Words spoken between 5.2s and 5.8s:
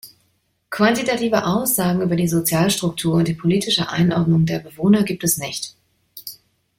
es nicht.